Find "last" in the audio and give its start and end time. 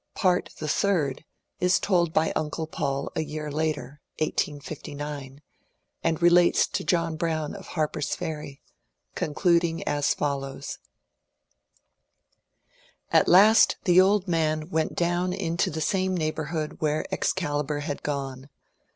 13.27-13.75